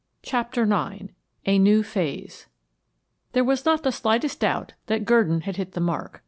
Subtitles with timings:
[0.23, 1.09] CHAPTER IX
[1.45, 2.47] A NEW PHASE
[3.33, 6.19] There was not the slightest doubt that Gurdon had hit the mark.